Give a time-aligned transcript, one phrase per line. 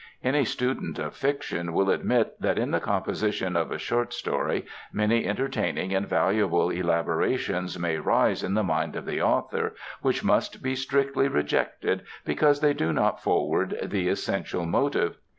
[0.23, 5.27] Any student of fiction will admit that in the composition of a short story many
[5.27, 10.73] entertaining and valuable elaborations may rise in the mind of the author which must be
[10.73, 15.17] strictly rejected because they do not forward the essential motive.